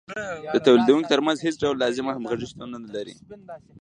د 0.55 0.55
تولیدونکو 0.65 1.11
ترمنځ 1.13 1.37
هېڅ 1.45 1.55
ډول 1.63 1.75
لازمه 1.83 2.11
همغږي 2.15 2.47
شتون 2.51 2.69
نلري 2.85 3.15